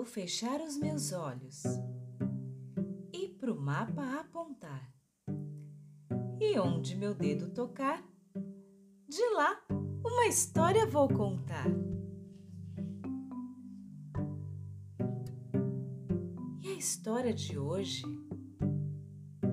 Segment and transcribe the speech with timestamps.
[0.00, 1.62] Vou fechar os meus olhos
[3.12, 4.90] e pro mapa apontar.
[6.40, 8.02] E onde meu dedo tocar,
[9.06, 9.60] de lá
[10.02, 11.66] uma história vou contar.
[16.62, 18.02] E a história de hoje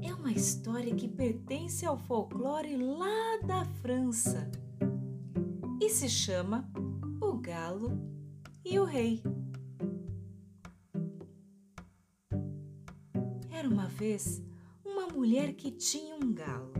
[0.00, 4.48] é uma história que pertence ao folclore lá da França
[5.82, 6.70] e se chama
[7.20, 7.90] O Galo
[8.64, 9.20] e o Rei.
[13.58, 14.40] Era uma vez
[14.84, 16.72] uma mulher que tinha um galo.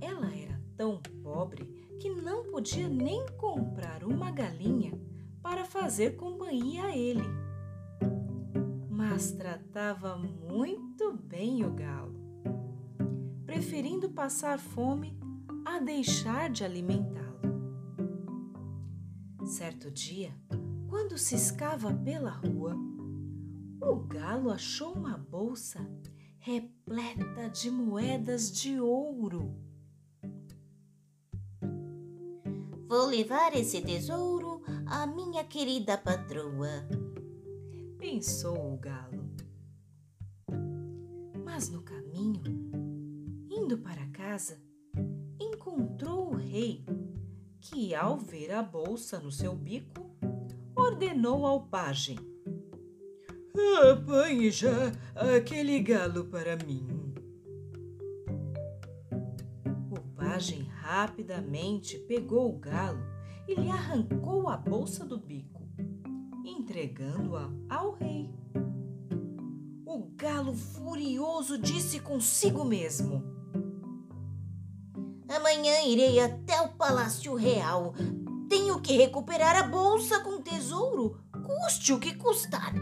[0.00, 1.64] Ela era tão pobre
[1.98, 4.92] que não podia nem comprar uma galinha
[5.42, 7.24] para fazer companhia a ele.
[8.88, 12.14] Mas tratava muito bem o galo,
[13.44, 15.18] preferindo passar fome
[15.64, 17.40] a deixar de alimentá-lo.
[19.44, 20.32] Certo dia,
[20.88, 22.76] quando ciscava pela rua,
[23.80, 25.80] o galo achou uma bolsa
[26.38, 29.54] repleta de moedas de ouro.
[32.86, 36.88] Vou levar esse tesouro à minha querida patroa,
[37.98, 39.30] pensou o galo.
[41.44, 42.70] Mas no caminho,
[43.48, 44.60] indo para casa,
[45.38, 46.84] encontrou o rei,
[47.60, 50.10] que, ao ver a bolsa no seu bico,
[50.74, 52.18] ordenou ao pajem
[53.92, 56.86] Apanhe já aquele galo para mim.
[59.90, 63.02] O pajem rapidamente pegou o galo
[63.48, 65.68] e lhe arrancou a bolsa do bico,
[66.44, 68.30] entregando-a ao rei.
[69.84, 73.24] O galo furioso disse consigo mesmo:
[75.28, 77.94] Amanhã irei até o Palácio Real.
[78.48, 82.74] Tenho que recuperar a bolsa com tesouro, custe o que custar.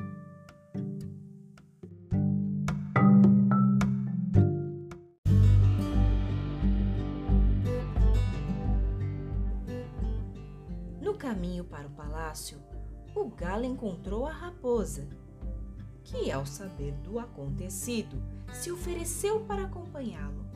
[11.29, 12.59] Caminho para o palácio,
[13.15, 15.07] o galo encontrou a raposa,
[16.03, 18.17] que, ao saber do acontecido,
[18.51, 20.47] se ofereceu para acompanhá-lo.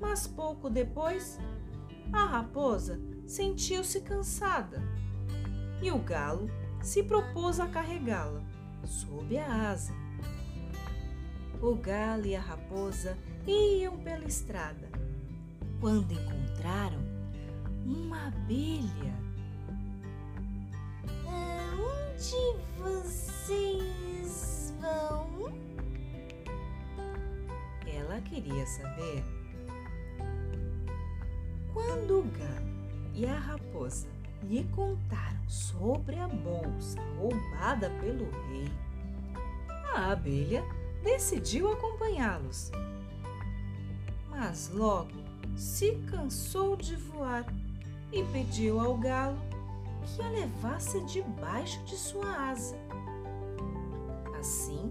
[0.00, 1.40] Mas pouco depois,
[2.12, 4.80] a raposa sentiu-se cansada
[5.82, 6.48] e o galo
[6.80, 8.40] se propôs a carregá-la
[8.84, 9.92] sob a asa.
[11.60, 14.88] O galo e a raposa iam pela estrada
[15.80, 16.99] quando encontraram
[17.90, 19.14] uma abelha.
[21.26, 22.36] Aonde
[22.78, 25.52] vocês vão?
[27.86, 29.24] Ela queria saber.
[31.72, 32.70] Quando o galo
[33.14, 34.08] e a raposa
[34.42, 38.70] lhe contaram sobre a bolsa roubada pelo rei,
[39.94, 40.64] a abelha
[41.02, 42.70] decidiu acompanhá-los.
[44.28, 45.10] Mas logo
[45.56, 47.44] se cansou de voar
[48.12, 49.38] e pediu ao galo
[50.02, 52.76] que a levasse debaixo de sua asa.
[54.38, 54.90] Assim,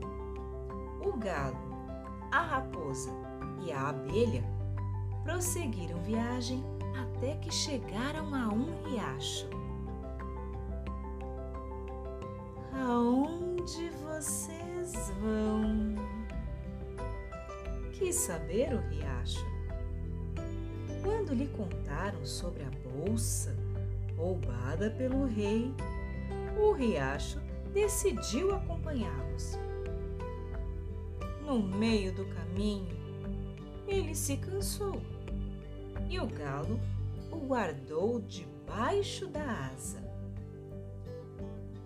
[1.01, 1.57] o galo,
[2.31, 3.11] a raposa
[3.65, 4.43] e a abelha
[5.23, 6.63] prosseguiram viagem
[7.01, 9.49] até que chegaram a um riacho.
[12.73, 15.95] Aonde vocês vão?
[17.91, 19.48] Quis saber o riacho.
[21.19, 23.53] Quando lhe contaram sobre a bolsa
[24.15, 25.69] roubada pelo rei,
[26.57, 27.41] o riacho
[27.73, 29.59] decidiu acompanhá-los.
[31.45, 32.97] No meio do caminho,
[33.85, 35.01] ele se cansou
[36.09, 36.79] e o galo
[37.29, 39.43] o guardou debaixo da
[39.75, 40.01] asa.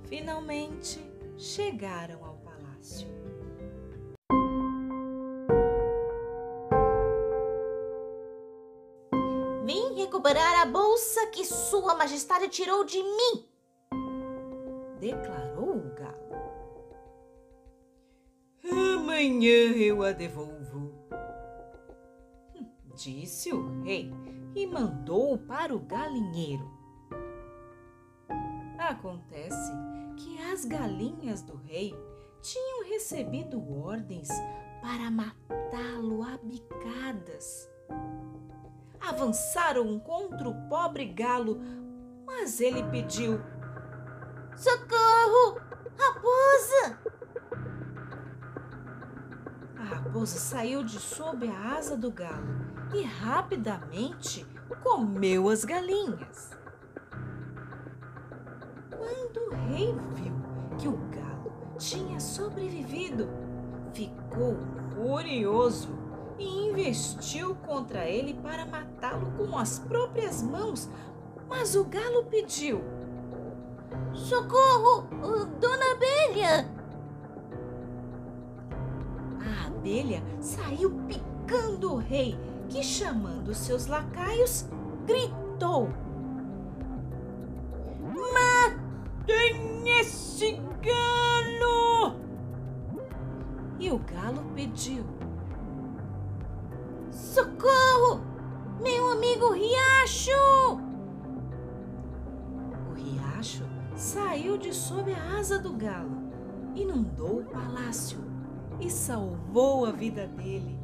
[0.05, 0.99] Finalmente
[1.39, 3.22] chegaram ao palácio.
[10.23, 13.45] Recuperar a bolsa que Sua Majestade tirou de mim,
[14.97, 16.23] declarou o galo.
[18.71, 20.93] Amanhã eu a devolvo,
[22.95, 24.13] disse o rei
[24.55, 26.71] e mandou para o galinheiro.
[28.79, 29.71] Acontece
[30.15, 31.93] que as galinhas do rei
[32.41, 34.29] tinham recebido ordens
[34.81, 37.73] para matá-lo a bicadas
[39.07, 41.59] avançaram contra o pobre galo,
[42.25, 43.39] mas ele pediu:
[44.55, 45.61] Socorro!
[45.97, 46.99] Raposa!
[49.77, 52.63] A raposa saiu de sob a asa do galo
[52.93, 54.45] e rapidamente
[54.81, 56.51] comeu as galinhas.
[58.89, 60.33] Quando o rei viu
[60.77, 63.29] que o galo tinha sobrevivido,
[63.93, 64.57] ficou
[64.93, 66.02] furioso
[66.73, 70.89] investiu contra ele para matá-lo com as próprias mãos.
[71.47, 72.81] Mas o galo pediu:
[74.13, 75.07] Socorro,
[75.59, 76.67] dona Abelha!
[79.39, 82.37] A abelha saiu picando o rei,
[82.69, 84.67] que chamando seus lacaios,
[85.05, 85.89] gritou:
[88.33, 92.15] Matem esse galo!
[93.79, 95.05] E o galo pediu:
[97.13, 98.21] Socorro!
[98.81, 100.31] Meu amigo Riacho!
[102.89, 103.63] O riacho
[103.95, 106.17] saiu de sob a asa do galo,
[106.73, 108.17] inundou o palácio
[108.79, 110.79] e salvou a vida dele.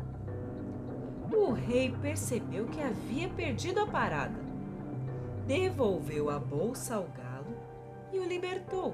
[1.36, 4.40] O rei percebeu que havia perdido a parada,
[5.48, 7.58] devolveu a bolsa ao galo
[8.14, 8.94] e o libertou.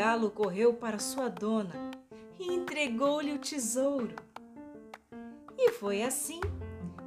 [0.00, 1.74] Galo correu para sua dona
[2.38, 4.16] e entregou-lhe o tesouro.
[5.58, 6.40] E foi assim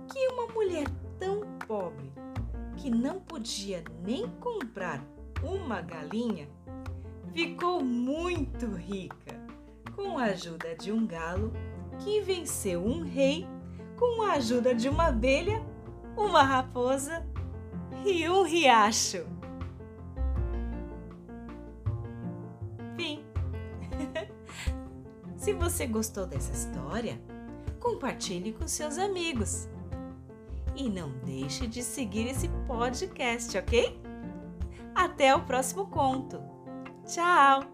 [0.07, 0.85] que uma mulher
[1.19, 2.13] tão pobre
[2.77, 5.03] que não podia nem comprar
[5.41, 6.47] uma galinha
[7.33, 9.41] ficou muito rica
[9.95, 11.51] com a ajuda de um galo
[11.97, 13.47] que venceu um rei
[13.97, 15.65] com a ajuda de uma abelha,
[16.15, 17.25] uma raposa
[18.05, 19.32] e um riacho.
[25.43, 27.19] Se você gostou dessa história,
[27.77, 29.67] compartilhe com seus amigos.
[30.73, 34.01] E não deixe de seguir esse podcast, ok?
[34.95, 36.41] Até o próximo conto.
[37.05, 37.72] Tchau!